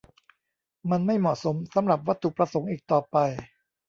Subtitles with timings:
[0.89, 3.17] มันไม่เหมาะสมสำหรับวัตถุประสงค์อีกต่อไป